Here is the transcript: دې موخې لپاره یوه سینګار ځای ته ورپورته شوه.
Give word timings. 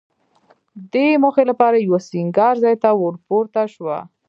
دې 0.93 1.07
موخې 1.21 1.43
لپاره 1.51 1.77
یوه 1.85 1.99
سینګار 2.09 2.55
ځای 2.63 2.75
ته 2.83 2.89
ورپورته 3.03 3.61
شوه. 3.73 3.97